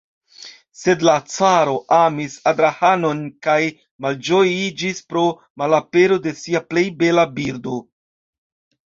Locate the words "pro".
5.13-5.25